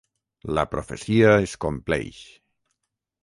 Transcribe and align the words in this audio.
La 0.57 0.63
profecia 0.71 1.35
es 1.43 1.53
compleix. 1.65 2.21